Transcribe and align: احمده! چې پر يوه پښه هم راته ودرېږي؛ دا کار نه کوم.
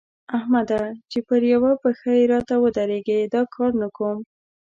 احمده! 0.37 0.83
چې 1.11 1.19
پر 1.27 1.41
يوه 1.53 1.71
پښه 1.83 2.13
هم 2.19 2.27
راته 2.31 2.55
ودرېږي؛ 2.59 3.19
دا 3.33 3.41
کار 3.55 3.71
نه 3.81 3.87
کوم. 3.97 4.17